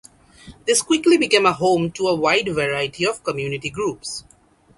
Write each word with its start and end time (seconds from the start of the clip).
This 0.65 0.81
quickly 0.81 1.19
became 1.19 1.45
a 1.45 1.53
home 1.53 1.91
to 1.91 2.07
a 2.07 2.15
wide 2.15 2.47
variety 2.55 3.05
of 3.05 3.23
community 3.23 3.69
groups. 3.69 4.23